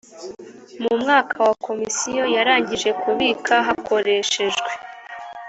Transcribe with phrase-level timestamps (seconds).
[0.83, 4.71] mu mwaka wa komisiyo yarangije kubika hakoreshejwe